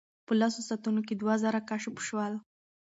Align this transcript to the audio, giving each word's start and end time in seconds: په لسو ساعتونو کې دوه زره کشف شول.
په 0.27 0.33
لسو 0.39 0.59
ساعتونو 0.67 1.01
کې 1.07 1.13
دوه 1.15 1.33
زره 1.43 1.59
کشف 1.69 1.95
شول. 2.07 2.33